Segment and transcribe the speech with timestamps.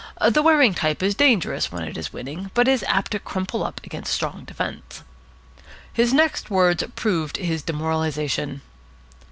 [0.29, 3.63] The Waring type is dangerous when it is winning, but it is apt to crumple
[3.63, 5.03] up against strong defence.
[5.93, 8.61] His next words proved his demoralisation.